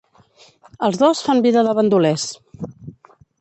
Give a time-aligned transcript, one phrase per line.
[0.87, 2.25] Els dos fan vida de bandolers.